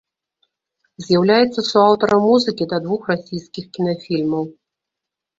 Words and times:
З'яўляецца 1.07 1.63
суаўтарам 1.71 2.21
музыкі 2.29 2.63
да 2.71 2.79
двух 2.85 3.01
расійскіх 3.11 3.67
кінафільмаў. 3.79 4.43